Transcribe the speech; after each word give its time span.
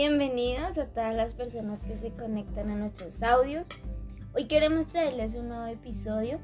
Bienvenidos 0.00 0.78
a 0.78 0.86
todas 0.86 1.12
las 1.12 1.34
personas 1.34 1.84
que 1.84 1.96
se 1.96 2.12
conectan 2.12 2.70
a 2.70 2.76
nuestros 2.76 3.20
audios. 3.20 3.66
Hoy 4.32 4.46
queremos 4.46 4.86
traerles 4.86 5.34
un 5.34 5.48
nuevo 5.48 5.66
episodio. 5.66 6.38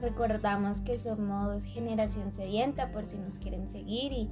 Recordamos 0.00 0.80
que 0.82 0.96
somos 0.96 1.64
generación 1.64 2.30
sedienta 2.30 2.92
por 2.92 3.04
si 3.04 3.16
nos 3.16 3.36
quieren 3.38 3.66
seguir 3.66 4.12
y 4.12 4.30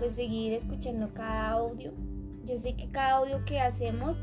pues 0.00 0.16
seguir 0.16 0.54
escuchando 0.54 1.14
cada 1.14 1.50
audio. 1.50 1.92
Yo 2.44 2.56
sé 2.56 2.74
que 2.74 2.90
cada 2.90 3.18
audio 3.18 3.44
que 3.44 3.60
hacemos 3.60 4.16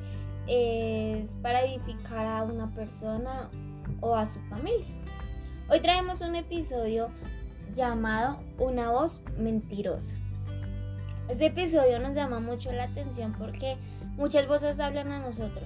es 0.47 1.37
para 1.37 1.61
edificar 1.61 2.25
a 2.25 2.43
una 2.43 2.69
persona 2.75 3.49
o 4.01 4.13
a 4.17 4.25
su 4.25 4.41
familia. 4.49 4.85
Hoy 5.69 5.79
traemos 5.79 6.19
un 6.19 6.35
episodio 6.35 7.07
llamado 7.73 8.37
Una 8.57 8.91
voz 8.91 9.21
mentirosa. 9.37 10.13
Este 11.31 11.45
episodio 11.45 11.97
nos 11.99 12.13
llama 12.13 12.41
mucho 12.41 12.73
la 12.73 12.83
atención 12.83 13.33
porque 13.39 13.77
muchas 14.17 14.49
voces 14.49 14.81
hablan 14.81 15.13
a 15.13 15.19
nosotros, 15.19 15.63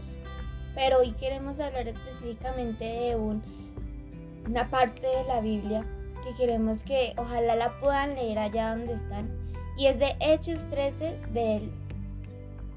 pero 0.75 0.99
hoy 0.99 1.13
queremos 1.13 1.59
hablar 1.59 1.87
específicamente 1.87 2.85
de 2.85 3.15
una 3.15 4.69
parte 4.69 5.01
de 5.01 5.23
la 5.23 5.41
Biblia 5.41 5.83
que 6.23 6.35
queremos 6.35 6.83
que 6.83 7.15
ojalá 7.17 7.55
la 7.55 7.69
puedan 7.79 8.13
leer 8.13 8.37
allá 8.37 8.75
donde 8.75 8.93
están 8.93 9.27
y 9.75 9.87
es 9.87 9.97
de 9.97 10.15
Hechos 10.19 10.69
13 10.69 11.17
del, 11.33 11.71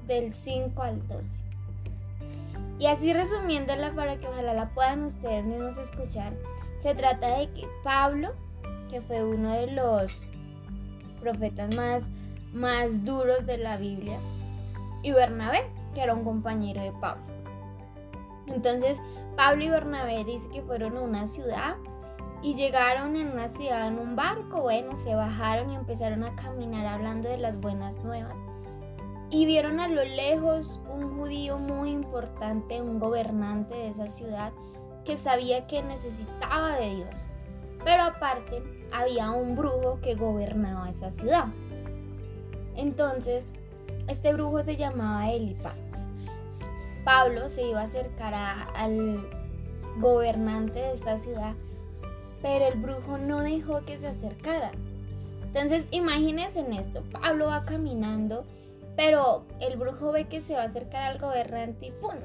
del 0.07 0.33
5 0.33 0.81
al 0.81 1.07
12. 1.07 1.27
Y 2.79 2.87
así 2.87 3.13
resumiéndola 3.13 3.93
para 3.93 4.17
que 4.17 4.27
ojalá 4.27 4.55
la 4.55 4.69
puedan 4.71 5.03
ustedes 5.03 5.45
mismos 5.45 5.77
escuchar, 5.77 6.33
se 6.79 6.95
trata 6.95 7.37
de 7.37 7.51
que 7.51 7.67
Pablo, 7.83 8.33
que 8.89 8.99
fue 9.01 9.23
uno 9.23 9.53
de 9.53 9.73
los 9.73 10.17
profetas 11.21 11.75
más 11.75 12.01
más 12.53 13.05
duros 13.05 13.45
de 13.45 13.57
la 13.57 13.77
Biblia, 13.77 14.17
y 15.01 15.11
Bernabé, 15.11 15.65
que 15.93 16.01
era 16.01 16.13
un 16.13 16.23
compañero 16.23 16.81
de 16.81 16.91
Pablo. 16.93 17.23
Entonces, 18.47 18.99
Pablo 19.35 19.63
y 19.63 19.69
Bernabé 19.69 20.23
dice 20.25 20.49
que 20.49 20.61
fueron 20.61 20.97
a 20.97 21.01
una 21.01 21.27
ciudad 21.27 21.75
y 22.41 22.55
llegaron 22.55 23.15
en 23.15 23.31
una 23.31 23.49
ciudad 23.49 23.87
en 23.87 23.99
un 23.99 24.15
barco. 24.15 24.61
Bueno, 24.61 24.95
se 24.95 25.15
bajaron 25.15 25.71
y 25.71 25.75
empezaron 25.75 26.23
a 26.23 26.35
caminar 26.35 26.85
hablando 26.85 27.29
de 27.29 27.37
las 27.37 27.59
buenas 27.59 27.95
nuevas. 28.03 28.35
Y 29.29 29.45
vieron 29.45 29.79
a 29.79 29.87
lo 29.87 30.03
lejos 30.03 30.79
un 30.91 31.17
judío 31.17 31.59
muy 31.59 31.91
importante, 31.91 32.81
un 32.81 32.99
gobernante 32.99 33.75
de 33.75 33.89
esa 33.89 34.07
ciudad, 34.07 34.51
que 35.05 35.17
sabía 35.17 35.67
que 35.67 35.83
necesitaba 35.83 36.75
de 36.77 36.95
Dios. 36.95 37.25
Pero 37.83 38.03
aparte, 38.03 38.63
había 38.91 39.29
un 39.29 39.55
brujo 39.55 39.99
que 40.01 40.15
gobernaba 40.15 40.89
esa 40.89 41.11
ciudad. 41.11 41.45
Entonces, 42.79 43.51
este 44.07 44.31
brujo 44.31 44.63
se 44.63 44.77
llamaba 44.77 45.29
Elipas. 45.29 45.91
Pablo 47.03 47.49
se 47.49 47.67
iba 47.67 47.81
a 47.81 47.85
acercar 47.85 48.33
al 48.33 49.27
gobernante 49.97 50.79
de 50.79 50.93
esta 50.93 51.17
ciudad, 51.17 51.55
pero 52.41 52.67
el 52.67 52.79
brujo 52.79 53.17
no 53.17 53.41
dejó 53.41 53.83
que 53.83 53.97
se 53.97 54.07
acercara. 54.07 54.71
Entonces, 55.43 55.87
imagínense 55.91 56.59
en 56.59 56.71
esto, 56.71 57.03
Pablo 57.11 57.47
va 57.47 57.65
caminando, 57.65 58.45
pero 58.95 59.43
el 59.59 59.77
brujo 59.77 60.13
ve 60.13 60.27
que 60.27 60.39
se 60.39 60.53
va 60.53 60.61
a 60.61 60.65
acercar 60.67 61.11
al 61.11 61.19
gobernante 61.19 61.87
y 61.87 61.91
¡pum! 61.91 62.15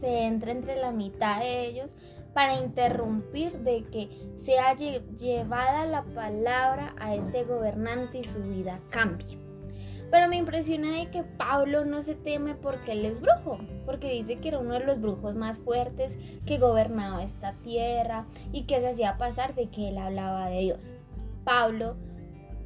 Se 0.00 0.24
entra 0.24 0.50
entre 0.50 0.76
la 0.76 0.92
mitad 0.92 1.40
de 1.40 1.66
ellos 1.66 1.94
para 2.34 2.60
interrumpir 2.60 3.58
de 3.60 3.84
que 3.84 4.10
sea 4.36 4.74
llevada 4.74 5.86
la 5.86 6.02
palabra 6.02 6.94
a 6.98 7.14
este 7.14 7.44
gobernante 7.44 8.18
y 8.18 8.24
su 8.24 8.42
vida 8.42 8.80
cambie. 8.90 9.43
Pero 10.10 10.28
me 10.28 10.36
impresiona 10.36 10.98
de 10.98 11.10
que 11.10 11.24
Pablo 11.24 11.84
no 11.84 12.02
se 12.02 12.14
teme 12.14 12.54
porque 12.54 12.92
él 12.92 13.04
es 13.04 13.20
brujo, 13.20 13.58
porque 13.84 14.12
dice 14.12 14.38
que 14.38 14.48
era 14.48 14.58
uno 14.58 14.74
de 14.74 14.84
los 14.84 15.00
brujos 15.00 15.34
más 15.34 15.58
fuertes 15.58 16.16
que 16.46 16.58
gobernaba 16.58 17.24
esta 17.24 17.54
tierra 17.62 18.26
y 18.52 18.62
que 18.62 18.80
se 18.80 18.88
hacía 18.88 19.18
pasar 19.18 19.54
de 19.54 19.68
que 19.68 19.88
él 19.88 19.98
hablaba 19.98 20.48
de 20.48 20.60
Dios. 20.60 20.94
Pablo 21.44 21.96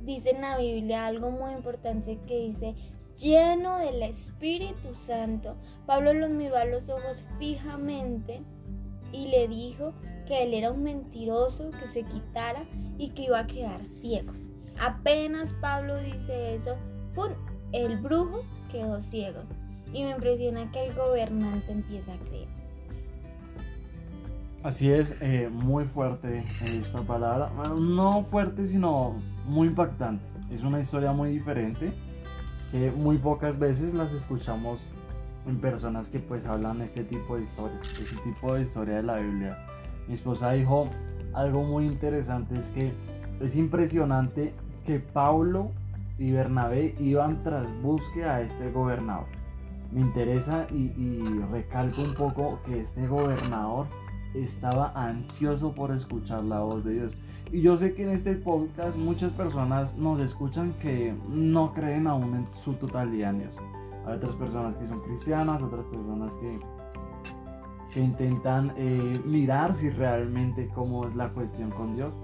dice 0.02 0.30
en 0.30 0.40
la 0.40 0.58
Biblia 0.58 1.06
algo 1.06 1.30
muy 1.30 1.52
importante 1.52 2.18
que 2.26 2.38
dice, 2.38 2.74
lleno 3.16 3.78
del 3.78 4.02
Espíritu 4.02 4.94
Santo, 4.94 5.56
Pablo 5.86 6.12
los 6.14 6.30
miró 6.30 6.56
a 6.56 6.64
los 6.64 6.88
ojos 6.88 7.24
fijamente 7.38 8.42
y 9.12 9.28
le 9.28 9.48
dijo 9.48 9.92
que 10.26 10.42
él 10.42 10.54
era 10.54 10.70
un 10.70 10.82
mentiroso, 10.82 11.70
que 11.70 11.88
se 11.88 12.04
quitara 12.04 12.64
y 12.98 13.10
que 13.10 13.22
iba 13.22 13.40
a 13.40 13.46
quedar 13.46 13.84
ciego. 13.84 14.32
Apenas 14.80 15.54
Pablo 15.54 15.98
dice 15.98 16.54
eso, 16.54 16.76
el 17.72 17.98
brujo 17.98 18.44
quedó 18.70 19.00
ciego. 19.00 19.40
Y 19.92 20.04
me 20.04 20.10
impresiona 20.10 20.70
que 20.70 20.86
el 20.86 20.94
gobernante 20.94 21.72
empieza 21.72 22.12
a 22.12 22.18
creer. 22.18 22.48
Así 24.62 24.90
es, 24.90 25.14
eh, 25.20 25.48
muy 25.50 25.84
fuerte 25.84 26.36
esta 26.36 27.00
palabra. 27.02 27.50
no 27.78 28.24
fuerte, 28.24 28.66
sino 28.66 29.14
muy 29.46 29.68
impactante. 29.68 30.24
Es 30.50 30.62
una 30.62 30.80
historia 30.80 31.12
muy 31.12 31.30
diferente 31.30 31.92
que 32.70 32.90
muy 32.90 33.18
pocas 33.18 33.58
veces 33.58 33.94
las 33.94 34.12
escuchamos 34.12 34.86
en 35.46 35.60
personas 35.60 36.08
que 36.08 36.18
pues 36.18 36.44
hablan 36.44 36.82
este 36.82 37.04
tipo 37.04 37.36
de 37.36 37.42
historia, 37.42 37.78
este 37.82 38.16
tipo 38.22 38.54
de 38.54 38.62
historia 38.62 38.96
de 38.96 39.02
la 39.04 39.16
Biblia. 39.16 39.58
Mi 40.06 40.14
esposa 40.14 40.52
dijo 40.52 40.88
algo 41.32 41.62
muy 41.62 41.86
interesante, 41.86 42.58
es 42.58 42.66
que 42.68 42.92
es 43.40 43.56
impresionante 43.56 44.52
que 44.84 44.98
Pablo 44.98 45.70
y 46.18 46.32
Bernabé 46.32 46.94
iban 46.98 47.42
tras 47.42 47.66
búsqueda 47.82 48.36
a 48.36 48.40
este 48.42 48.70
gobernador. 48.72 49.26
Me 49.92 50.00
interesa 50.00 50.66
y, 50.70 51.18
recalco 51.50 52.02
un 52.02 52.14
poco 52.14 52.58
que 52.66 52.80
este 52.80 53.06
gobernador 53.06 53.86
estaba 54.34 54.92
ansioso 54.94 55.72
por 55.72 55.90
escuchar 55.92 56.44
la 56.44 56.60
voz 56.60 56.84
de 56.84 56.94
Dios. 56.94 57.16
Y 57.50 57.62
yo 57.62 57.76
sé 57.76 57.94
que 57.94 58.02
en 58.02 58.10
este 58.10 58.34
podcast 58.34 58.98
muchas 58.98 59.32
personas 59.32 59.96
nos 59.96 60.20
escuchan 60.20 60.72
que 60.74 61.14
no 61.30 61.72
creen 61.72 62.06
aún 62.06 62.34
en 62.34 62.46
su 62.62 62.74
totalidad 62.74 63.30
en 63.30 63.38
Dios. 63.38 63.58
Hay 64.06 64.16
otras 64.16 64.36
personas 64.36 64.76
que 64.76 64.86
son 64.86 65.00
cristianas, 65.00 65.62
otras 65.62 65.86
personas 65.86 66.34
que, 66.34 66.60
que 67.94 68.00
intentan 68.00 68.74
eh, 68.76 69.20
mirar 69.24 69.74
si 69.74 69.88
realmente 69.88 70.68
cómo 70.74 71.06
es 71.06 71.14
la 71.14 71.30
cuestión 71.30 71.70
con 71.70 71.96
Dios. 71.96 72.20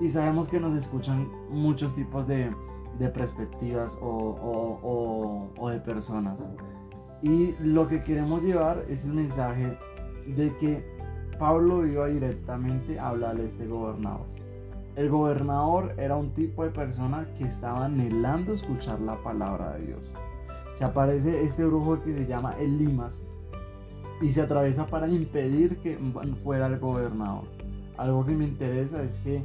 Y 0.00 0.10
sabemos 0.10 0.48
que 0.48 0.60
nos 0.60 0.74
escuchan 0.74 1.28
muchos 1.50 1.94
tipos 1.94 2.26
de, 2.26 2.52
de 2.98 3.08
perspectivas 3.08 3.98
o, 4.00 5.70
de 5.70 5.80
personas. 5.80 6.50
Y 7.22 7.54
lo 7.60 7.88
que 7.88 8.02
queremos 8.02 8.42
llevar 8.42 8.84
es 8.88 9.04
el 9.04 9.14
mensaje 9.14 9.78
de 10.26 10.54
que 10.58 10.84
Pablo 11.38 11.86
iba 11.86 12.06
directamente 12.06 12.98
a 12.98 13.08
hablarle 13.08 13.44
a 13.44 13.46
este 13.46 13.66
gobernador. 13.66 14.26
El 14.96 15.08
gobernador 15.08 15.94
era 15.96 16.16
un 16.16 16.30
tipo 16.34 16.64
de 16.64 16.70
persona 16.70 17.26
que 17.38 17.44
estaba 17.44 17.86
anhelando 17.86 18.52
escuchar 18.52 19.00
la 19.00 19.16
palabra 19.22 19.72
de 19.74 19.86
Dios. 19.86 20.12
Se 20.74 20.84
aparece 20.84 21.42
este 21.44 21.64
brujo 21.64 22.02
que 22.02 22.14
se 22.14 22.26
llama 22.26 22.54
el 22.58 22.78
Limas 22.78 23.24
y 24.20 24.30
se 24.30 24.42
atraviesa 24.42 24.86
para 24.86 25.08
impedir 25.08 25.78
que 25.78 25.98
fuera 26.42 26.66
el 26.66 26.78
gobernador. 26.78 27.44
Algo 27.96 28.24
que 28.24 28.32
me 28.32 28.44
interesa 28.44 29.02
es 29.02 29.18
que 29.20 29.42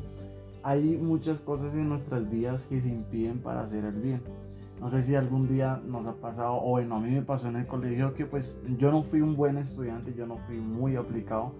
hay 0.67 0.97
muchas 0.97 1.39
cosas 1.39 1.75
en 1.75 1.87
nuestras 1.87 2.29
vidas 2.29 2.65
que 2.65 2.81
se 2.81 2.89
impiden 2.89 3.39
para 3.39 3.61
hacer 3.61 3.85
el 3.85 4.01
bien. 4.01 4.21
No 4.81 4.89
sé 4.89 5.01
si 5.01 5.15
algún 5.15 5.47
día 5.47 5.81
nos 5.87 6.07
ha 6.07 6.15
pasado, 6.15 6.57
o 6.61 6.71
bueno, 6.71 6.95
a 6.95 6.99
mí 6.99 7.09
me 7.09 7.21
pasó 7.21 7.47
en 7.47 7.55
el 7.55 7.65
colegio 7.65 8.13
que 8.13 8.25
pues 8.25 8.61
yo 8.77 8.91
no 8.91 9.01
fui 9.03 9.21
un 9.21 9.37
buen 9.37 9.57
estudiante, 9.57 10.13
yo 10.13 10.27
no 10.27 10.35
fui 10.39 10.57
muy 10.57 10.97
aplicado, 10.97 11.53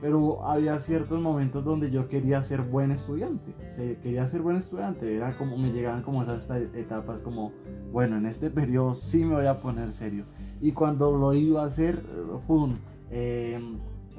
pero 0.00 0.42
había 0.46 0.78
ciertos 0.78 1.20
momentos 1.20 1.62
donde 1.62 1.90
yo 1.90 2.08
quería 2.08 2.40
ser 2.40 2.62
buen 2.62 2.90
estudiante, 2.90 3.54
se 3.68 3.98
quería 3.98 4.26
ser 4.26 4.40
buen 4.40 4.56
estudiante, 4.56 5.14
era 5.14 5.36
como, 5.36 5.58
me 5.58 5.70
llegaban 5.70 6.02
como 6.02 6.22
esas 6.22 6.50
etapas 6.50 7.20
como, 7.20 7.52
bueno, 7.92 8.16
en 8.16 8.24
este 8.24 8.48
periodo 8.48 8.94
sí 8.94 9.26
me 9.26 9.34
voy 9.34 9.46
a 9.46 9.58
poner 9.58 9.92
serio. 9.92 10.24
Y 10.62 10.72
cuando 10.72 11.14
lo 11.14 11.34
iba 11.34 11.64
a 11.64 11.66
hacer, 11.66 12.02
¡pum! 12.46 12.78
Eh, 13.10 13.60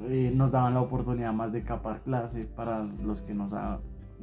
eh, 0.08 0.32
nos 0.32 0.52
daban 0.52 0.74
la 0.74 0.82
oportunidad 0.82 1.32
más 1.32 1.52
de 1.52 1.64
capar 1.64 2.00
clase 2.02 2.44
para 2.44 2.84
los 2.84 3.22
que 3.22 3.34
nos, 3.34 3.52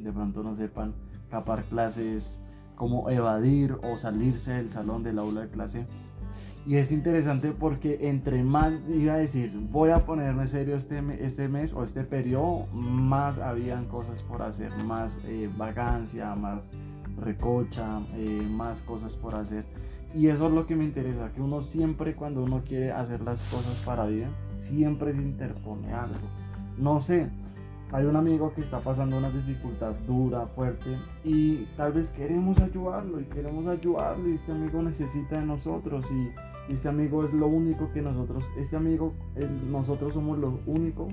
de 0.01 0.11
pronto 0.11 0.43
no 0.43 0.55
sepan, 0.55 0.93
capar 1.29 1.63
clases, 1.65 2.41
como 2.75 3.09
evadir 3.09 3.77
o 3.83 3.97
salirse 3.97 4.53
del 4.53 4.69
salón 4.69 5.03
del 5.03 5.19
aula 5.19 5.41
de 5.41 5.49
clase. 5.49 5.87
Y 6.65 6.75
es 6.75 6.91
interesante 6.91 7.51
porque 7.51 8.09
entre 8.09 8.43
más 8.43 8.73
iba 8.89 9.13
a 9.13 9.17
decir, 9.17 9.51
voy 9.71 9.89
a 9.89 10.05
ponerme 10.05 10.47
serio 10.47 10.75
este, 10.75 11.01
este 11.23 11.47
mes 11.47 11.73
o 11.73 11.83
este 11.83 12.03
periodo, 12.03 12.67
más 12.73 13.39
habían 13.39 13.85
cosas 13.85 14.21
por 14.23 14.41
hacer, 14.41 14.71
más 14.83 15.19
eh, 15.25 15.49
vagancia, 15.57 16.35
más 16.35 16.71
recocha, 17.17 18.01
eh, 18.15 18.45
más 18.49 18.83
cosas 18.83 19.15
por 19.15 19.35
hacer. 19.35 19.65
Y 20.13 20.27
eso 20.27 20.47
es 20.47 20.53
lo 20.53 20.67
que 20.67 20.75
me 20.75 20.83
interesa, 20.83 21.31
que 21.33 21.41
uno 21.41 21.63
siempre 21.63 22.15
cuando 22.15 22.43
uno 22.43 22.63
quiere 22.65 22.91
hacer 22.91 23.21
las 23.21 23.41
cosas 23.49 23.75
para 23.85 24.05
bien, 24.05 24.29
siempre 24.49 25.13
se 25.13 25.21
interpone 25.21 25.93
algo. 25.93 26.27
No 26.77 26.99
sé, 26.99 27.29
hay 27.91 28.05
un 28.05 28.15
amigo 28.15 28.53
que 28.53 28.61
está 28.61 28.79
pasando 28.79 29.17
una 29.17 29.29
dificultad 29.29 29.93
dura, 30.07 30.45
fuerte, 30.55 30.97
y 31.23 31.65
tal 31.77 31.93
vez 31.93 32.09
queremos 32.09 32.59
ayudarlo 32.59 33.19
y 33.19 33.23
queremos 33.25 33.65
ayudarlo 33.67 34.29
y 34.29 34.35
este 34.35 34.51
amigo 34.51 34.81
necesita 34.81 35.39
de 35.39 35.45
nosotros 35.45 36.05
y, 36.11 36.31
este 36.71 36.89
amigo 36.89 37.23
es 37.23 37.31
lo 37.33 37.47
único 37.47 37.89
que 37.93 38.01
nosotros, 38.01 38.43
este 38.57 38.75
amigo, 38.75 39.13
nosotros 39.71 40.13
somos 40.13 40.37
lo 40.37 40.59
único 40.65 41.07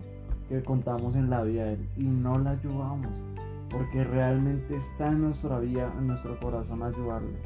que 0.48 0.60
contamos 0.64 1.14
en 1.14 1.30
la 1.30 1.44
vida 1.44 1.66
de 1.66 1.74
él 1.74 1.88
y 1.96 2.02
no 2.02 2.40
le 2.40 2.50
ayudamos 2.50 3.12
porque 3.70 4.04
realmente 4.04 4.76
está 4.76 5.08
en 5.08 5.22
nuestra 5.22 5.58
vida, 5.58 5.92
en 5.98 6.08
nuestro 6.08 6.38
corazón 6.38 6.82
ayudarle. 6.82 7.36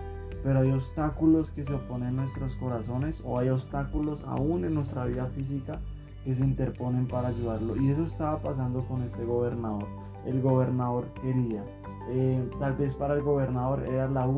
Pero 0.42 0.60
hay 0.60 0.70
obstáculos 0.70 1.50
que 1.50 1.64
se 1.64 1.74
oponen 1.74 2.10
en 2.10 2.16
nuestros 2.16 2.54
corazones 2.56 3.22
o 3.24 3.38
hay 3.38 3.48
obstáculos 3.48 4.22
aún 4.26 4.64
en 4.64 4.74
nuestra 4.74 5.04
vida 5.06 5.26
física 5.26 5.80
que 6.24 6.34
se 6.34 6.44
interponen 6.44 7.06
para 7.06 7.28
ayudarlo. 7.28 7.76
Y 7.76 7.90
eso 7.90 8.04
estaba 8.04 8.38
pasando 8.38 8.84
con 8.86 9.02
este 9.02 9.24
gobernador. 9.24 9.86
El 10.24 10.42
gobernador 10.42 11.06
quería. 11.22 11.64
Eh, 12.10 12.48
tal 12.58 12.74
vez 12.74 12.94
para 12.94 13.14
el 13.14 13.22
gobernador 13.22 13.84
era 13.88 14.08
la, 14.08 14.28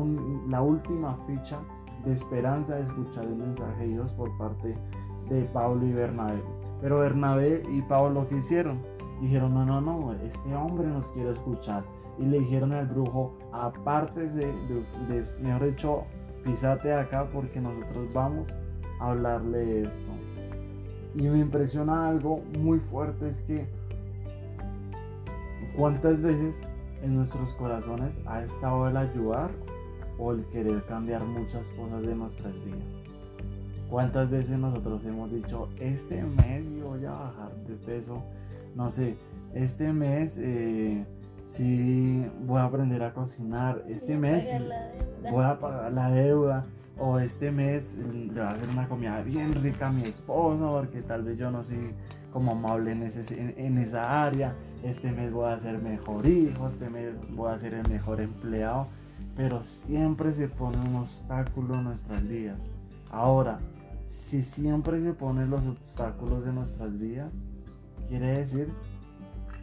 la 0.49 0.61
última 0.61 1.17
ficha 1.25 1.59
de 2.05 2.13
esperanza 2.13 2.75
de 2.75 2.83
escuchar 2.83 3.25
el 3.25 3.35
mensaje 3.35 3.83
de 3.83 3.87
Dios 3.89 4.11
por 4.13 4.35
parte 4.37 4.75
de 5.29 5.43
Pablo 5.45 5.85
y 5.85 5.93
Bernabé. 5.93 6.41
Pero 6.81 6.99
Bernabé 6.99 7.63
y 7.69 7.81
Pablo 7.83 8.21
lo 8.21 8.27
que 8.27 8.37
hicieron, 8.37 8.79
dijeron, 9.21 9.53
no, 9.53 9.65
no, 9.65 9.81
no, 9.81 10.13
este 10.13 10.53
hombre 10.55 10.87
nos 10.87 11.07
quiere 11.09 11.31
escuchar. 11.31 11.83
Y 12.17 12.25
le 12.25 12.39
dijeron 12.39 12.73
al 12.73 12.87
brujo, 12.87 13.33
aparte 13.53 14.27
de, 14.29 14.47
de, 14.47 15.25
mejor 15.41 15.65
dicho, 15.65 16.03
pisate 16.43 16.93
acá 16.93 17.27
porque 17.31 17.61
nosotros 17.61 18.13
vamos 18.13 18.53
a 18.99 19.11
hablarle 19.11 19.81
esto. 19.81 20.11
Y 21.15 21.23
me 21.23 21.39
impresiona 21.39 22.07
algo 22.07 22.41
muy 22.59 22.79
fuerte 22.79 23.29
es 23.29 23.41
que 23.41 23.65
cuántas 25.75 26.21
veces 26.21 26.61
en 27.03 27.15
nuestros 27.15 27.53
corazones 27.55 28.19
ha 28.25 28.43
estado 28.43 28.87
el 28.87 28.97
ayudar 28.97 29.49
o 30.17 30.31
el 30.31 30.45
querer 30.45 30.83
cambiar 30.85 31.23
muchas 31.25 31.67
cosas 31.73 32.01
de 32.03 32.15
nuestras 32.15 32.53
vidas. 32.63 32.83
¿Cuántas 33.89 34.29
veces 34.29 34.57
nosotros 34.57 35.03
hemos 35.03 35.31
dicho, 35.31 35.67
este 35.79 36.23
mes 36.23 36.63
yo 36.77 36.89
voy 36.89 37.05
a 37.05 37.11
bajar 37.11 37.53
de 37.67 37.75
peso? 37.75 38.23
No 38.73 38.89
sé, 38.89 39.17
este 39.53 39.91
mes 39.91 40.37
eh, 40.37 41.05
sí 41.43 42.25
voy 42.45 42.59
a 42.59 42.65
aprender 42.65 43.03
a 43.03 43.13
cocinar, 43.13 43.83
este 43.89 44.17
mes 44.17 44.49
voy 45.29 45.43
a 45.43 45.59
pagar 45.59 45.91
la 45.91 46.09
deuda 46.09 46.65
o 46.97 47.19
este 47.19 47.51
mes 47.51 47.95
le 47.95 48.27
voy 48.27 48.39
a 48.39 48.51
hacer 48.51 48.69
una 48.69 48.87
comida 48.87 49.21
bien 49.21 49.53
rica 49.53 49.87
a 49.87 49.91
mi 49.91 50.03
esposo 50.03 50.71
porque 50.79 51.01
tal 51.01 51.23
vez 51.23 51.37
yo 51.37 51.51
no 51.51 51.63
soy 51.63 51.93
como 52.31 52.51
amable 52.53 52.91
en, 52.91 53.01
en, 53.01 53.77
esa 53.77 54.23
área, 54.23 54.55
este 54.83 55.11
mes 55.11 55.31
voy 55.31 55.51
a 55.51 55.59
ser 55.59 55.81
mejor 55.81 56.25
hijo, 56.25 56.67
este 56.67 56.89
mes 56.89 57.13
voy 57.35 57.51
a 57.51 57.57
ser 57.57 57.73
el 57.73 57.87
mejor 57.89 58.21
empleado, 58.21 58.87
pero 59.35 59.61
siempre 59.63 60.31
se 60.33 60.47
pone 60.47 60.77
un 60.77 60.95
obstáculo 60.95 61.75
en 61.75 61.83
nuestras 61.85 62.27
vidas. 62.27 62.57
Ahora, 63.11 63.59
si 64.05 64.43
siempre 64.43 65.01
se 65.01 65.13
ponen 65.13 65.49
los 65.49 65.61
obstáculos 65.61 66.45
de 66.45 66.53
nuestras 66.53 66.97
vidas, 66.97 67.31
quiere 68.07 68.37
decir 68.37 68.69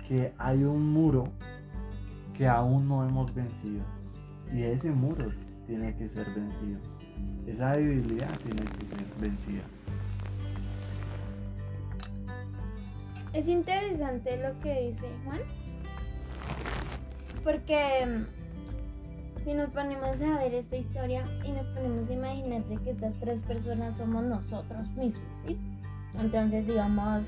que 0.06 0.32
hay 0.38 0.64
un 0.64 0.92
muro 0.92 1.24
que 2.36 2.46
aún 2.46 2.88
no 2.88 3.06
hemos 3.06 3.34
vencido 3.34 3.82
y 4.52 4.62
ese 4.62 4.90
muro 4.90 5.26
tiene 5.66 5.94
que 5.96 6.08
ser 6.08 6.26
vencido. 6.34 6.80
Esa 7.46 7.72
debilidad 7.72 8.30
tiene 8.38 8.70
que 8.72 8.86
ser 8.86 9.04
vencida. 9.20 9.62
Es 13.32 13.48
interesante 13.48 14.36
lo 14.36 14.58
que 14.60 14.88
dice 14.88 15.06
Juan, 15.24 15.40
porque 17.44 18.04
mm, 18.06 19.42
si 19.44 19.54
nos 19.54 19.70
ponemos 19.70 20.20
a 20.20 20.38
ver 20.38 20.54
esta 20.54 20.76
historia 20.76 21.24
y 21.44 21.52
nos 21.52 21.66
ponemos 21.68 22.10
a 22.10 22.12
imaginar 22.12 22.62
que 22.64 22.90
estas 22.90 23.14
tres 23.20 23.42
personas 23.42 23.96
somos 23.96 24.24
nosotros 24.24 24.88
mismos, 24.96 25.28
¿sí? 25.46 25.58
Entonces, 26.18 26.66
digamos, 26.66 27.24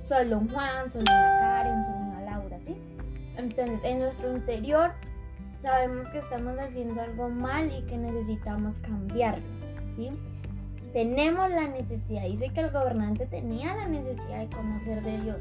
solo 0.00 0.38
un 0.38 0.48
Juan, 0.50 0.90
solo 0.90 1.02
una 1.02 1.38
Karen, 1.40 1.84
solo 1.84 1.96
una 1.96 2.20
Laura, 2.22 2.58
¿sí? 2.60 2.76
Entonces, 3.36 3.80
en 3.84 4.00
nuestro 4.00 4.36
interior 4.36 4.92
sabemos 5.58 6.08
que 6.10 6.18
estamos 6.18 6.56
haciendo 6.58 7.00
algo 7.02 7.28
mal 7.28 7.70
y 7.70 7.82
que 7.82 7.98
necesitamos 7.98 8.76
cambiarlo. 8.78 9.44
¿sí? 9.96 10.10
Tenemos 10.92 11.50
la 11.50 11.68
necesidad, 11.68 12.22
dice 12.22 12.48
que 12.50 12.60
el 12.60 12.70
gobernante 12.70 13.26
tenía 13.26 13.74
la 13.74 13.88
necesidad 13.88 14.38
de 14.38 14.56
conocer 14.56 15.02
de 15.02 15.20
Dios. 15.20 15.36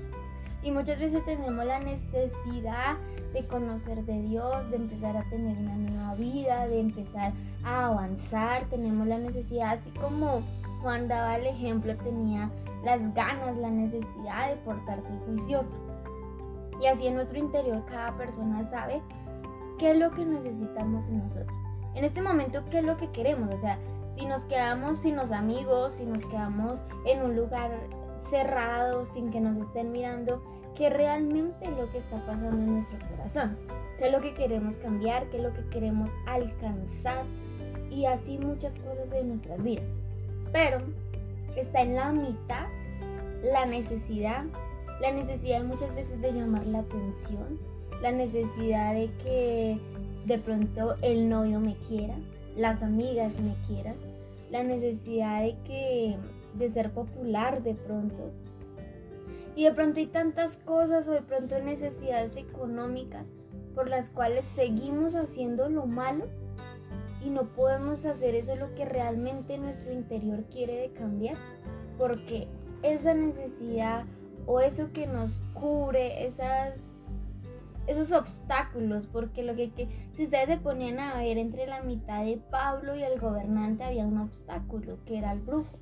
Y 0.64 0.72
muchas 0.72 1.00
veces 1.00 1.24
tenemos 1.24 1.64
la 1.66 1.80
necesidad 1.80 2.98
de 3.34 3.46
conocer 3.46 4.04
de 4.04 4.22
Dios, 4.24 4.70
de 4.72 4.78
empezar 4.78 5.16
a 5.16 5.24
tener 5.30 5.56
una 5.58 5.76
nueva 5.76 6.16
vida, 6.16 6.68
de 6.68 6.80
empezar 6.80 7.32
a 7.64 7.86
avanzar. 7.86 8.66
Tenemos 8.66 9.08
la 9.08 9.20
necesidad, 9.20 9.74
así 9.74 9.92
como 9.92 10.42
Juan 10.82 11.08
daba 11.08 11.38
el 11.38 11.46
ejemplo, 11.46 11.96
tenía 11.98 12.50
las 12.84 13.00
ganas, 13.14 13.56
la 13.58 13.70
necesidad 13.70 14.50
de 14.50 14.56
portarse 14.58 15.10
juicioso. 15.26 15.78
Y 16.82 16.88
así 16.88 17.08
en 17.08 17.16
nuestro 17.16 17.40
interior 17.40 17.84
cada 17.86 18.16
persona 18.18 18.64
sabe 18.70 19.02
qué 19.78 19.92
es 19.92 19.98
lo 19.98 20.12
que 20.12 20.26
necesitamos 20.26 21.08
en 21.08 21.20
nosotros. 21.20 21.58
En 21.96 22.04
este 22.04 22.22
momento, 22.22 22.64
qué 22.70 22.80
es 22.80 22.84
lo 22.84 22.98
que 22.98 23.12
queremos. 23.12 23.54
O 23.54 23.60
sea, 23.60 23.80
si 24.10 24.26
nos 24.26 24.44
quedamos 24.46 24.98
sin 24.98 25.16
los 25.16 25.32
amigos, 25.32 25.94
si 25.98 26.06
nos 26.06 26.26
quedamos 26.26 26.84
en 27.06 27.22
un 27.22 27.36
lugar 27.36 27.72
cerrado, 28.18 29.06
sin 29.06 29.32
que 29.32 29.40
nos 29.40 29.58
estén 29.58 29.92
mirando, 29.92 30.44
qué 30.76 30.90
realmente 30.90 31.66
es 31.66 31.78
lo 31.78 31.90
que 31.92 32.00
está 32.00 32.18
pasando 32.18 32.50
en 32.50 32.74
nuestro 32.74 32.98
corazón. 33.10 33.58
Qué 33.98 34.08
es 34.08 34.12
lo 34.12 34.22
que 34.22 34.34
queremos 34.34 34.76
cambiar, 34.76 35.28
qué 35.30 35.38
es 35.38 35.44
lo 35.44 35.54
que 35.54 35.68
queremos 35.70 36.10
alcanzar 36.28 37.24
y 37.90 38.06
así 38.06 38.38
muchas 38.38 38.78
cosas 38.80 39.12
en 39.12 39.30
nuestras 39.30 39.62
vidas. 39.64 39.96
Pero 40.52 40.80
está 41.56 41.82
en 41.82 41.96
la 41.96 42.12
mitad 42.12 42.68
la 43.44 43.66
necesidad, 43.66 44.46
la 45.00 45.12
necesidad 45.12 45.64
muchas 45.64 45.94
veces 45.96 46.20
de 46.22 46.32
llamar 46.32 46.66
la 46.66 46.80
atención, 46.80 47.60
la 48.02 48.12
necesidad 48.12 48.94
de 48.94 49.10
que 49.24 49.80
de 50.26 50.38
pronto 50.40 50.96
el 51.02 51.30
novio 51.30 51.60
me 51.60 51.76
quiera, 51.88 52.16
las 52.56 52.84
amigas 52.84 53.40
me 53.40 53.56
quieran, 53.68 53.96
la 54.52 54.64
necesidad 54.64 55.42
de 55.42 55.56
que 55.66 56.18
de 56.56 56.70
ser 56.70 56.92
popular 56.92 57.64
de 57.64 57.76
pronto. 57.76 58.32
Y 59.56 59.64
de 59.64 59.72
pronto 59.72 60.00
hay 60.00 60.08
tantas 60.08 60.58
cosas 60.58 61.08
o 61.08 61.12
de 61.12 61.22
pronto 61.22 61.60
necesidades 61.60 62.36
económicas 62.36 63.26
por 63.74 63.90
las 63.90 64.10
cuales 64.10 64.46
seguimos 64.46 65.16
haciendo 65.16 65.70
lo 65.70 65.86
malo 65.86 66.26
y 67.24 67.30
no 67.30 67.44
podemos 67.54 68.06
hacer 68.06 68.36
eso 68.36 68.56
lo 68.56 68.74
que 68.76 68.86
realmente 68.86 69.58
nuestro 69.58 69.92
interior 69.92 70.44
quiere 70.52 70.74
de 70.74 70.90
cambiar, 70.92 71.38
porque 71.98 72.48
esa 72.84 73.14
necesidad 73.14 74.06
o 74.46 74.62
eso 74.62 74.92
que 74.94 75.08
nos 75.08 75.42
cubre, 75.54 76.26
esas 76.26 76.88
esos 77.88 78.12
obstáculos, 78.12 79.08
porque 79.08 79.44
lo 79.44 79.56
que, 79.56 79.72
si 80.12 80.26
ustedes 80.26 80.48
se 80.48 80.58
ponían 80.58 81.00
a 81.00 81.18
ver 81.18 81.38
entre 81.38 81.66
la 81.68 81.82
mitad 81.82 82.24
de 82.24 82.38
Pablo 82.52 82.96
y 82.96 83.04
el 83.04 83.20
gobernante 83.20 83.86
había 83.86 84.06
un 84.06 84.18
obstáculo, 84.18 85.00
que 85.06 85.18
era 85.18 85.32
el 85.32 85.40
brujo. 85.40 85.80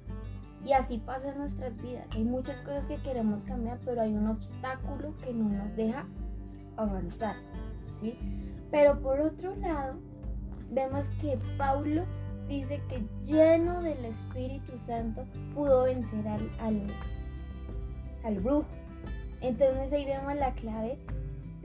Y 0.63 0.74
así 0.74 1.00
pasa 1.00 1.31
en 1.31 1.39
nuestras 1.39 1.81
vidas. 1.81 2.07
Hay 2.15 2.24
muchas 2.24 2.62
cosas 2.62 2.85
que 2.85 2.97
queremos 2.97 3.43
cambiar, 3.43 3.79
pero 3.85 4.01
hay 4.01 4.13
un 4.13 4.27
obstáculo 4.27 5.15
que 5.17 5.33
no 5.33 5.50
nos 5.50 5.75
deja 5.75 6.07
avanzar. 6.77 7.35
¿sí? 8.01 8.17
Pero 8.71 9.00
por 9.01 9.19
otro 9.19 9.55
lado, 9.57 9.95
vemos 10.71 11.07
que 11.21 11.39
Pablo 11.57 12.05
dice 12.47 12.81
que 12.89 13.03
lleno 13.24 13.81
del 13.81 14.05
Espíritu 14.05 14.77
Santo 14.79 15.25
pudo 15.53 15.83
vencer 15.83 16.27
al, 16.27 16.50
al, 16.59 16.81
al 18.24 18.39
brujo. 18.39 18.67
Entonces 19.41 19.91
ahí 19.93 20.05
vemos 20.05 20.35
la 20.35 20.53
clave 20.53 20.97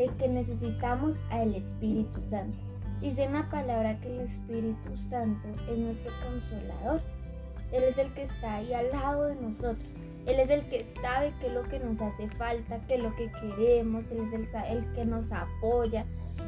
de 0.00 0.08
que 0.16 0.28
necesitamos 0.28 1.20
al 1.28 1.54
Espíritu 1.54 2.22
Santo. 2.22 2.56
Dice 3.02 3.28
una 3.28 3.50
palabra 3.50 4.00
que 4.00 4.08
el 4.08 4.20
Espíritu 4.20 4.96
Santo 5.10 5.46
es 5.70 5.78
nuestro 5.78 6.10
consolador. 6.24 7.02
Él 7.70 7.84
es 7.84 7.98
el 7.98 8.12
que 8.14 8.22
está 8.22 8.56
ahí 8.56 8.72
al 8.72 8.90
lado 8.90 9.26
de 9.26 9.34
nosotros. 9.36 9.84
Él 10.26 10.40
es 10.40 10.48
el 10.48 10.66
que 10.70 10.86
sabe 11.02 11.34
qué 11.38 11.48
es 11.48 11.52
lo 11.52 11.64
que 11.64 11.80
nos 11.80 12.00
hace 12.00 12.28
falta, 12.30 12.80
qué 12.86 12.94
es 12.94 13.02
lo 13.02 13.14
que 13.14 13.30
queremos. 13.30 14.10
Él 14.10 14.20
es 14.26 14.32
el, 14.32 14.48
el 14.70 14.92
que 14.94 15.04
nos 15.04 15.30
apoya. 15.32 16.06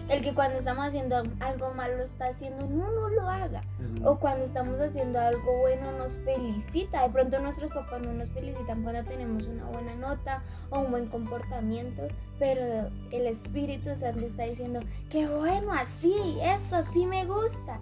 El 0.09 0.21
que 0.21 0.35
cuando 0.35 0.59
estamos 0.59 0.87
haciendo 0.87 1.23
algo 1.41 1.75
malo 1.75 1.97
lo 1.97 2.03
está 2.03 2.27
haciendo, 2.27 2.67
no, 2.67 2.91
no 2.91 3.09
lo 3.09 3.29
haga. 3.29 3.63
O 4.05 4.17
cuando 4.17 4.45
estamos 4.45 4.79
haciendo 4.81 5.19
algo 5.21 5.59
bueno 5.61 5.93
nos 5.99 6.17
felicita. 6.19 7.03
De 7.03 7.11
pronto 7.11 7.39
nuestros 7.39 7.73
papás 7.73 8.03
no 8.03 8.13
nos 8.13 8.29
felicitan 8.31 8.83
cuando 8.83 9.05
tenemos 9.05 9.47
una 9.47 9.65
buena 9.67 9.95
nota 9.95 10.43
o 10.71 10.81
un 10.81 10.91
buen 10.91 11.07
comportamiento, 11.07 12.09
pero 12.39 12.91
el 13.11 13.27
Espíritu 13.27 13.91
Santo 14.01 14.27
está 14.27 14.45
diciendo, 14.45 14.81
qué 15.11 15.29
bueno, 15.29 15.73
así, 15.73 16.39
eso, 16.43 16.77
así 16.77 17.07
me 17.07 17.25
gusta. 17.25 17.79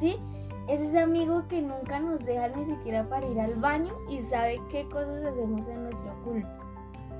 ¿Sí? 0.00 0.16
Es 0.68 0.80
ese 0.80 0.98
amigo 0.98 1.46
que 1.48 1.60
nunca 1.60 2.00
nos 2.00 2.24
deja 2.24 2.48
ni 2.48 2.64
siquiera 2.74 3.04
para 3.08 3.26
ir 3.26 3.38
al 3.38 3.54
baño 3.56 3.92
y 4.08 4.22
sabe 4.22 4.60
qué 4.70 4.88
cosas 4.88 5.24
hacemos 5.24 5.66
en 5.68 5.84
nuestro 5.84 6.14
culto. 6.24 6.48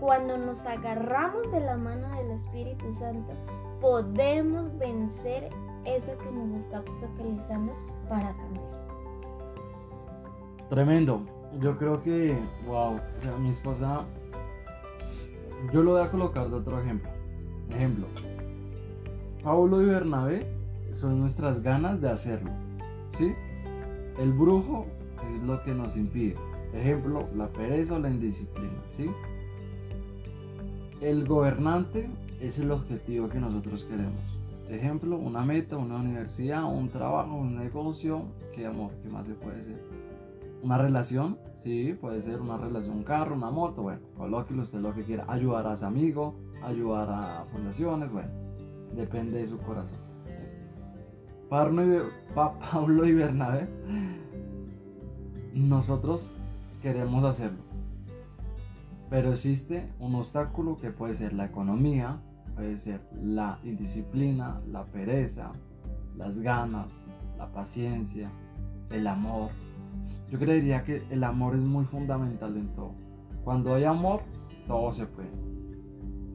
cuando 0.01 0.37
nos 0.37 0.65
agarramos 0.67 1.51
de 1.53 1.61
la 1.61 1.77
mano 1.77 2.09
del 2.17 2.31
Espíritu 2.33 2.93
Santo, 2.95 3.33
podemos 3.81 4.77
vencer 4.79 5.51
eso 5.85 6.17
que 6.19 6.31
nos 6.31 6.65
está 6.65 6.81
obstaculizando 6.81 7.73
para 8.09 8.35
cambiar. 8.37 8.75
Tremendo. 10.71 11.21
Yo 11.61 11.79
creo 11.79 12.03
que, 12.03 12.37
wow, 12.67 12.95
o 12.97 13.21
sea, 13.21 13.37
mi 13.39 13.51
esposa, 13.51 14.05
yo 15.73 15.83
lo 15.83 15.93
voy 15.93 16.03
a 16.03 16.11
colocar 16.11 16.49
de 16.49 16.57
otro 16.57 16.81
ejemplo. 16.81 17.11
Ejemplo, 17.71 18.07
Pablo 19.43 19.83
y 19.83 19.87
Bernabé 19.87 20.47
son 20.93 21.21
nuestras 21.21 21.63
ganas 21.63 22.01
de 22.01 22.11
hacerlo, 22.11 22.51
¿sí? 23.11 23.35
El 24.19 24.33
brujo 24.33 24.87
es 25.23 25.43
lo 25.45 25.63
que 25.63 25.75
nos 25.75 25.97
impide. 25.97 26.37
Ejemplo, 26.73 27.29
la 27.37 27.49
pereza 27.49 27.95
o 27.95 27.99
la 28.01 28.11
indisciplina, 28.11 28.83
¿sí? 28.89 29.09
El 31.01 31.25
gobernante 31.27 32.09
es 32.47 32.59
el 32.59 32.71
objetivo 32.71 33.29
que 33.29 33.39
nosotros 33.39 33.85
queremos. 33.85 34.39
Ejemplo, 34.69 35.19
una 35.19 35.45
meta, 35.45 35.77
una 35.77 35.97
universidad, 35.97 36.65
un 36.65 36.89
trabajo, 36.89 37.35
un 37.35 37.57
negocio. 37.57 38.23
¿Qué 38.55 38.67
amor? 38.67 38.93
¿Qué 39.03 39.09
más 39.09 39.27
se 39.27 39.35
puede 39.35 39.63
ser? 39.63 39.83
Una 40.63 40.79
relación, 40.79 41.39
sí, 41.55 41.97
puede 42.01 42.23
ser 42.23 42.41
una 42.41 42.57
relación, 42.57 42.97
un 42.97 43.03
carro, 43.03 43.35
una 43.35 43.51
moto, 43.51 43.83
bueno, 43.83 44.01
colóquelo 44.17 44.63
usted 44.63 44.81
lo 44.81 44.95
que 44.95 45.05
quiera. 45.05 45.25
Ayudar 45.29 45.67
a 45.67 45.77
su 45.77 45.85
amigo, 45.85 46.35
ayudar 46.63 47.11
a 47.11 47.45
fundaciones, 47.53 48.11
bueno, 48.11 48.31
depende 48.97 49.41
de 49.41 49.49
su 49.49 49.59
corazón. 49.59 49.99
Pablo 51.51 53.07
y 53.07 53.13
Bernabé, 53.13 53.69
nosotros 55.53 56.33
queremos 56.81 57.25
hacerlo. 57.25 57.63
Pero 59.11 59.35
existe 59.35 59.93
un 60.01 60.15
obstáculo 60.15 60.79
que 60.79 60.91
puede 60.91 61.15
ser 61.15 61.35
la 61.35 61.45
economía, 61.45 62.23
puede 62.55 62.79
ser 62.79 63.01
la 63.23 63.59
indisciplina, 63.65 64.61
la 64.71 64.85
pereza, 64.85 65.53
las 66.17 66.41
ganas, 66.41 67.05
la 67.39 67.51
paciencia, 67.53 68.31
el 68.91 69.07
amor. 69.07 69.51
Yo 70.31 70.39
creería 70.39 70.85
que 70.85 71.03
el 71.11 71.25
amor 71.25 71.55
es 71.55 71.63
muy 71.63 71.85
fundamental 71.85 72.57
en 72.57 72.69
todo. 72.75 72.95
Cuando 73.45 73.75
hay 73.75 73.85
amor, 73.85 74.23
todo 74.67 74.93
se 74.93 75.07
puede. 75.07 75.31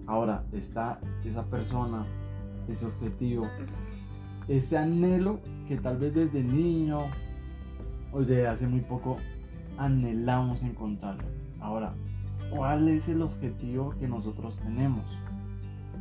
Ahora 0.07 0.43
está 0.51 0.99
esa 1.23 1.45
persona, 1.45 2.05
ese 2.67 2.85
objetivo, 2.87 3.47
ese 4.47 4.77
anhelo 4.77 5.39
que 5.67 5.77
tal 5.77 5.97
vez 5.97 6.15
desde 6.15 6.43
niño 6.43 6.99
o 8.11 8.19
desde 8.21 8.47
hace 8.47 8.67
muy 8.67 8.81
poco 8.81 9.17
anhelamos 9.77 10.63
encontrarlo. 10.63 11.23
Ahora, 11.59 11.93
¿cuál 12.55 12.87
es 12.89 13.07
el 13.07 13.21
objetivo 13.21 13.91
que 13.99 14.07
nosotros 14.07 14.59
tenemos? 14.59 15.05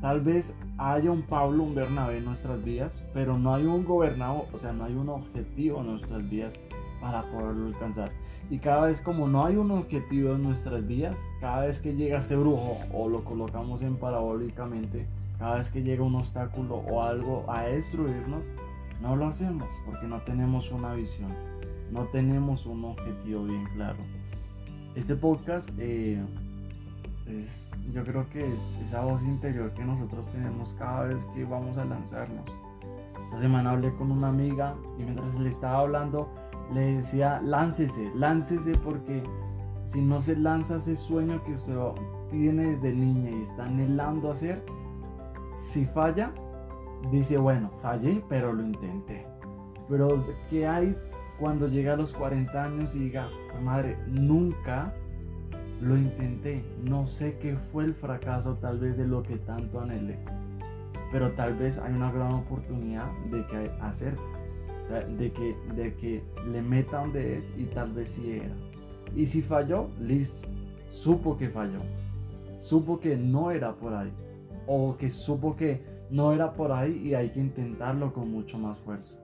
Tal 0.01 0.21
vez 0.21 0.57
haya 0.79 1.11
un 1.11 1.23
Pablo, 1.23 1.65
un 1.65 1.75
Bernabé 1.75 2.19
en 2.19 2.25
nuestras 2.25 2.63
vidas, 2.65 3.03
pero 3.13 3.37
no 3.37 3.55
hay 3.55 3.67
un 3.67 3.85
gobernado, 3.85 4.47
o 4.53 4.59
sea, 4.59 4.73
no 4.73 4.85
hay 4.85 4.95
un 4.95 5.09
objetivo 5.09 5.81
en 5.81 5.89
nuestras 5.89 6.29
vidas 6.31 6.55
para 7.01 7.23
poderlo 7.23 7.67
alcanzar. 7.67 8.13
Y 8.49 8.59
cada 8.59 8.87
vez 8.87 9.01
como 9.01 9.27
no 9.27 9.45
hay 9.45 9.57
un 9.57 9.71
objetivo 9.73 10.35
en 10.35 10.45
nuestras 10.45 10.87
vidas, 10.87 11.19
cada 11.41 11.67
vez 11.67 11.83
que 11.83 11.95
llega 11.95 12.19
este 12.19 12.37
brujo 12.37 12.79
o 12.95 13.09
lo 13.09 13.25
colocamos 13.25 13.83
en 13.83 13.97
parabólicamente, 13.97 15.07
cada 15.39 15.57
vez 15.57 15.71
que 15.71 15.83
llega 15.83 16.03
un 16.03 16.15
obstáculo 16.15 16.77
o 16.77 17.03
algo 17.03 17.45
a 17.49 17.63
destruirnos, 17.65 18.47
no 19.03 19.17
lo 19.17 19.27
hacemos 19.27 19.69
porque 19.85 20.07
no 20.07 20.21
tenemos 20.23 20.71
una 20.73 20.95
visión, 20.95 21.33
no 21.91 22.05
tenemos 22.05 22.67
un 22.67 22.85
objetivo 22.85 23.45
bien 23.45 23.65
claro. 23.75 23.99
Este 24.95 25.15
podcast 25.15 25.71
eh, 25.79 26.25
yo 27.93 28.05
creo 28.05 28.29
que 28.31 28.41
es 28.41 28.71
esa 28.83 29.03
voz 29.03 29.25
interior 29.25 29.73
que 29.75 29.85
nosotros 29.85 30.27
tenemos 30.33 30.75
cada 30.75 31.05
vez 31.05 31.27
que 31.35 31.45
vamos 31.45 31.77
a 31.79 31.85
lanzarnos. 31.85 32.45
Esta 33.25 33.39
semana 33.39 33.71
hablé 33.71 33.95
con 33.97 34.11
una 34.11 34.29
amiga 34.29 34.75
y 34.99 35.03
mientras 35.03 35.35
le 35.35 35.49
estaba 35.49 35.81
hablando 35.81 36.29
le 36.73 36.97
decía, 36.97 37.41
láncese, 37.43 38.11
láncese 38.15 38.73
porque 38.85 39.23
si 39.85 40.03
no 40.03 40.21
se 40.21 40.37
lanza 40.37 40.77
ese 40.77 40.97
sueño 40.97 41.43
que 41.45 41.53
usted 41.53 41.77
tiene 42.31 42.77
desde 42.77 42.93
niña 42.93 43.31
y 43.31 43.43
está 43.43 43.65
anhelando 43.65 44.31
hacer, 44.31 44.63
si 45.51 45.87
falla, 45.87 46.33
dice, 47.11 47.39
bueno, 47.39 47.71
fallé, 47.81 48.23
pero 48.29 48.53
lo 48.53 48.63
intenté. 48.63 49.27
Pero 49.89 50.25
¿qué 50.51 50.67
hay 50.67 50.97
cuando 51.39 51.69
llega 51.69 51.95
a 51.95 51.97
los 51.97 52.13
40 52.13 52.63
años 52.63 52.95
y 52.97 53.05
diga, 53.05 53.29
madre, 53.63 53.97
nunca 54.07 54.93
lo 55.81 55.97
intenté, 55.97 56.63
no 56.85 57.07
sé 57.07 57.39
qué 57.39 57.57
fue 57.57 57.85
el 57.85 57.95
fracaso 57.95 58.55
tal 58.61 58.79
vez 58.79 58.97
de 58.97 59.07
lo 59.07 59.23
que 59.23 59.37
tanto 59.37 59.81
anhelé, 59.81 60.19
pero 61.13 61.31
tal 61.33 61.55
vez 61.55 61.79
hay 61.79 61.95
una 61.95 62.11
gran 62.11 62.33
oportunidad 62.33 63.11
de 63.31 63.47
que 63.47 63.71
hacer, 63.81 64.15
de 65.19 65.33
que, 65.33 65.57
de 65.77 65.95
que 65.95 66.23
le 66.51 66.63
meta 66.63 67.01
donde 67.01 67.37
es 67.37 67.53
y 67.57 67.65
tal 67.67 67.93
vez 67.93 68.11
si 68.11 68.33
era. 68.33 68.55
Y 69.15 69.27
si 69.27 69.41
falló, 69.41 69.89
listo, 70.01 70.49
supo 70.89 71.37
que 71.37 71.49
falló, 71.49 71.79
supo 72.59 72.99
que 72.99 73.17
no 73.17 73.51
era 73.51 73.75
por 73.75 73.95
ahí, 73.95 74.13
o 74.67 74.97
que 74.97 75.11
supo 75.11 75.55
que 75.57 75.83
no 76.11 76.33
era 76.33 76.53
por 76.55 76.73
ahí 76.73 77.01
y 77.05 77.15
hay 77.15 77.31
que 77.31 77.41
intentarlo 77.41 78.13
con 78.13 78.31
mucho 78.33 78.59
más 78.59 78.79
fuerza. 78.79 79.19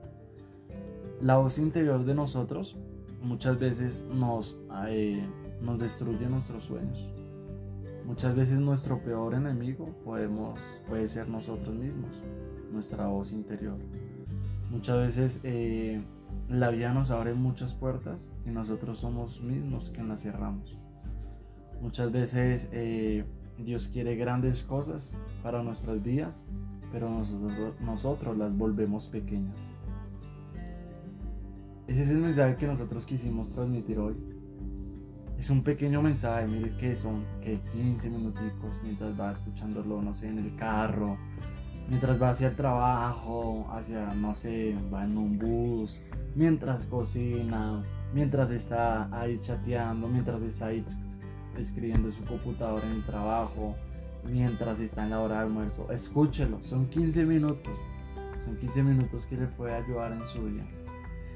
La 1.21 1.37
voz 1.37 1.57
interior 1.57 2.05
de 2.05 2.13
nosotros 2.15 2.77
muchas 3.21 3.59
veces 3.59 4.07
nos... 4.13 4.59
Eh, 4.87 5.25
nos 5.65 5.79
destruye 5.79 6.27
nuestros 6.27 6.63
sueños. 6.63 7.09
Muchas 8.05 8.35
veces 8.35 8.59
nuestro 8.59 9.01
peor 9.03 9.33
enemigo 9.33 9.87
podemos, 10.05 10.59
puede 10.87 11.07
ser 11.07 11.27
nosotros 11.27 11.75
mismos, 11.75 12.11
nuestra 12.71 13.07
voz 13.07 13.31
interior. 13.31 13.77
Muchas 14.69 14.97
veces 14.97 15.41
eh, 15.43 16.03
la 16.47 16.69
vida 16.69 16.93
nos 16.93 17.09
abre 17.09 17.33
muchas 17.33 17.73
puertas 17.73 18.29
y 18.45 18.51
nosotros 18.51 18.99
somos 18.99 19.41
mismos 19.41 19.89
quien 19.89 20.07
las 20.07 20.21
cerramos. 20.21 20.77
Muchas 21.81 22.11
veces 22.11 22.69
eh, 22.71 23.25
Dios 23.57 23.87
quiere 23.87 24.15
grandes 24.15 24.63
cosas 24.63 25.17
para 25.41 25.63
nuestras 25.63 26.01
vidas, 26.03 26.45
pero 26.91 27.09
nosotros, 27.09 27.73
nosotros 27.81 28.37
las 28.37 28.55
volvemos 28.55 29.07
pequeñas. 29.07 29.73
Ese 31.87 32.01
es 32.01 32.09
el 32.11 32.17
mensaje 32.17 32.55
que 32.55 32.67
nosotros 32.67 33.05
quisimos 33.05 33.49
transmitir 33.49 33.97
hoy 33.99 34.34
es 35.37 35.49
un 35.49 35.63
pequeño 35.63 36.01
mensaje, 36.01 36.47
mire 36.47 36.75
que 36.77 36.95
son 36.95 37.25
que 37.41 37.59
15 37.73 38.09
minuticos 38.09 38.79
mientras 38.83 39.19
va 39.19 39.31
escuchándolo, 39.31 40.01
no 40.01 40.13
sé, 40.13 40.27
en 40.27 40.39
el 40.39 40.55
carro, 40.55 41.17
mientras 41.89 42.21
va 42.21 42.29
hacia 42.29 42.47
el 42.47 42.55
trabajo, 42.55 43.67
hacia, 43.71 44.13
no 44.15 44.33
sé, 44.33 44.75
va 44.93 45.03
en 45.03 45.17
un 45.17 45.37
bus, 45.37 46.03
mientras 46.35 46.85
cocina, 46.85 47.83
mientras 48.13 48.51
está 48.51 49.09
ahí 49.17 49.39
chateando, 49.41 50.07
mientras 50.07 50.41
está 50.41 50.67
ahí 50.67 50.85
escribiendo 51.57 52.09
en 52.09 52.13
su 52.13 52.23
computadora 52.23 52.85
en 52.87 52.93
el 52.93 53.05
trabajo, 53.05 53.75
mientras 54.23 54.79
está 54.79 55.03
en 55.03 55.11
la 55.11 55.19
hora 55.19 55.35
de 55.35 55.41
almuerzo. 55.41 55.91
Escúchelo, 55.91 56.61
son 56.61 56.87
15 56.87 57.25
minutos, 57.25 57.85
son 58.43 58.55
15 58.57 58.83
minutos 58.83 59.25
que 59.25 59.37
le 59.37 59.47
puede 59.47 59.73
ayudar 59.73 60.13
en 60.13 60.21
su 60.27 60.47
día. 60.47 60.65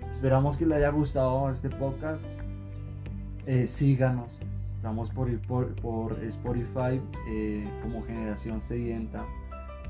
Esperamos 0.09 0.57
que 0.57 0.65
le 0.65 0.75
haya 0.75 0.89
gustado 0.89 1.49
este 1.49 1.69
podcast 1.69 2.25
eh, 3.49 3.65
síganos. 3.65 4.39
Estamos 4.75 5.09
por, 5.09 5.35
por, 5.81 6.23
Spotify 6.23 7.01
eh, 7.27 7.67
como 7.81 8.03
Generación 8.05 8.61
Sedienta. 8.61 9.25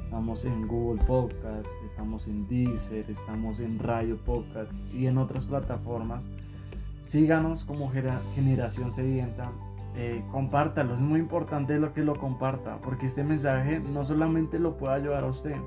Estamos 0.05 0.45
en 0.45 0.65
Google 0.65 1.03
Podcast, 1.05 1.67
estamos 1.83 2.29
en 2.29 2.47
Deezer, 2.47 3.05
estamos 3.11 3.59
en 3.59 3.77
Radio 3.77 4.17
Podcast 4.23 4.73
y 4.93 5.07
en 5.07 5.17
otras 5.17 5.45
plataformas. 5.45 6.29
Síganos 7.01 7.65
como 7.65 7.91
Generación 8.33 8.93
Sedienta. 8.93 9.51
Eh, 9.95 10.23
compártalo, 10.31 10.95
es 10.95 11.01
muy 11.01 11.19
importante 11.19 11.77
lo 11.77 11.93
que 11.93 12.03
lo 12.03 12.15
comparta, 12.15 12.79
porque 12.81 13.07
este 13.07 13.25
mensaje 13.25 13.79
no 13.81 14.05
solamente 14.05 14.57
lo 14.57 14.77
puede 14.77 14.95
ayudar 14.95 15.25
a 15.25 15.27
usted, 15.27 15.57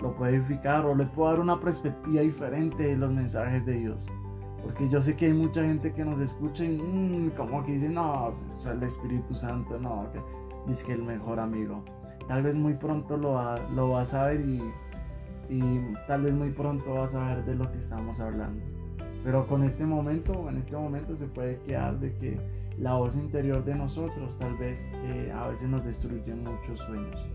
lo 0.00 0.16
puede 0.16 0.36
edificar 0.36 0.84
o 0.84 0.94
le 0.94 1.06
puede 1.06 1.30
dar 1.30 1.40
una 1.40 1.60
perspectiva 1.60 2.22
diferente 2.22 2.82
de 2.82 2.96
los 2.96 3.12
mensajes 3.12 3.64
de 3.64 3.74
Dios. 3.74 4.08
Porque 4.68 4.86
yo 4.90 5.00
sé 5.00 5.16
que 5.16 5.24
hay 5.24 5.32
mucha 5.32 5.62
gente 5.62 5.94
que 5.94 6.04
nos 6.04 6.20
escucha 6.20 6.62
y 6.62 6.76
mm, 6.76 7.30
como 7.38 7.64
que 7.64 7.72
dice, 7.72 7.88
no, 7.88 8.28
es 8.28 8.66
el 8.66 8.82
Espíritu 8.82 9.34
Santo, 9.34 9.78
no, 9.78 10.06
que 10.12 10.20
es 10.70 10.84
que 10.84 10.92
el 10.92 11.02
mejor 11.02 11.40
amigo. 11.40 11.82
Tal 12.28 12.42
vez 12.42 12.54
muy 12.54 12.74
pronto 12.74 13.16
lo, 13.16 13.32
va, 13.32 13.56
lo 13.74 13.92
vas 13.92 14.12
a 14.12 14.26
ver 14.26 14.42
y, 14.42 14.62
tal 16.06 16.20
vez 16.20 16.34
muy 16.34 16.50
pronto 16.50 16.92
vas 16.92 17.14
a 17.14 17.28
ver 17.28 17.46
de 17.46 17.54
lo 17.54 17.72
que 17.72 17.78
estamos 17.78 18.20
hablando. 18.20 18.62
Pero 19.24 19.46
con 19.46 19.64
este 19.64 19.86
momento, 19.86 20.46
en 20.50 20.58
este 20.58 20.76
momento 20.76 21.16
se 21.16 21.28
puede 21.28 21.58
quedar 21.62 21.98
de 21.98 22.12
que 22.16 22.38
la 22.76 22.92
voz 22.92 23.16
interior 23.16 23.64
de 23.64 23.74
nosotros 23.74 24.36
tal 24.36 24.54
vez 24.58 24.86
eh, 24.92 25.32
a 25.34 25.48
veces 25.48 25.66
nos 25.70 25.82
destruye 25.82 26.34
muchos 26.34 26.80
sueños. 26.80 27.26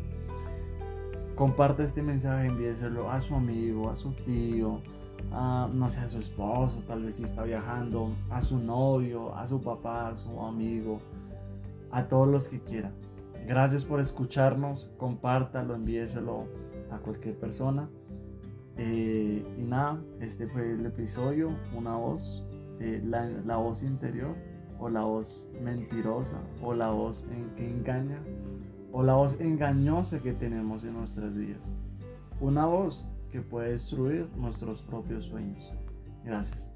Comparte 1.33 1.81
este 1.81 2.03
mensaje, 2.03 2.45
envíeselo 2.45 3.09
a 3.09 3.19
su 3.21 3.33
amigo, 3.33 3.89
a 3.89 3.95
su 3.95 4.11
tío, 4.11 4.83
no 5.31 5.89
sé, 5.89 5.99
a 6.01 6.09
su 6.09 6.19
esposo, 6.19 6.83
tal 6.87 7.03
vez 7.03 7.15
si 7.15 7.23
está 7.23 7.43
viajando, 7.43 8.09
a 8.29 8.41
su 8.41 8.59
novio, 8.59 9.35
a 9.35 9.47
su 9.47 9.61
papá, 9.61 10.09
a 10.09 10.15
su 10.15 10.39
amigo, 10.39 10.99
a 11.91 12.07
todos 12.07 12.27
los 12.27 12.47
que 12.47 12.59
quieran. 12.59 12.93
gracias 13.47 13.83
por 13.83 13.99
escucharnos, 13.99 14.91
compártalo, 14.97 15.75
envíeselo 15.75 16.45
a 16.91 16.97
cualquier 16.99 17.37
persona. 17.37 17.89
Eh, 18.77 19.45
y 19.57 19.61
nada, 19.61 20.01
este 20.19 20.47
fue 20.47 20.71
el 20.71 20.85
episodio, 20.85 21.51
una 21.75 21.95
voz, 21.95 22.43
eh, 22.79 23.01
la, 23.05 23.27
la, 23.45 23.57
voz 23.57 23.83
interior 23.83 24.35
o 24.79 24.89
la 24.89 25.01
voz 25.01 25.51
mentirosa 25.61 26.41
o 26.63 26.73
la 26.73 26.89
voz 26.89 27.27
que 27.55 27.69
engaña 27.69 28.19
o 28.91 29.03
la 29.03 29.13
voz 29.13 29.39
engañosa 29.39 30.19
que 30.19 30.33
tenemos 30.33 30.83
en 30.83 30.93
nuestras 30.93 31.35
vidas. 31.35 31.75
Una 32.41 32.65
voz 32.65 33.07
que 33.33 33.41
puede 33.41 33.71
destruir 33.71 34.29
nuestros 34.35 34.79
propios 34.83 35.25
sueños. 35.25 35.73
Gracias. 36.23 36.72